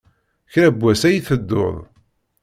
Kra 0.51 0.69
n 0.73 0.77
wass 0.81 1.01
ad 1.07 1.13
yi-tettuḍ. 1.13 1.75